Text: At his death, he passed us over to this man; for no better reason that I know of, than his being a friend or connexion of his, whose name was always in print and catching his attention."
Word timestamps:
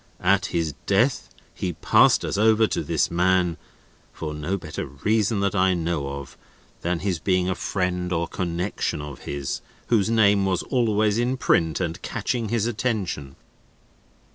At 0.23 0.47
his 0.47 0.73
death, 0.87 1.29
he 1.53 1.73
passed 1.73 2.25
us 2.25 2.35
over 2.35 2.65
to 2.65 2.81
this 2.81 3.11
man; 3.11 3.57
for 4.11 4.33
no 4.33 4.57
better 4.57 4.87
reason 4.87 5.41
that 5.41 5.53
I 5.53 5.75
know 5.75 6.13
of, 6.13 6.39
than 6.81 7.01
his 7.01 7.19
being 7.19 7.47
a 7.47 7.53
friend 7.53 8.11
or 8.11 8.27
connexion 8.27 8.99
of 8.99 9.19
his, 9.25 9.61
whose 9.89 10.09
name 10.09 10.43
was 10.43 10.63
always 10.63 11.19
in 11.19 11.37
print 11.37 11.79
and 11.79 12.01
catching 12.01 12.49
his 12.49 12.65
attention." 12.65 13.35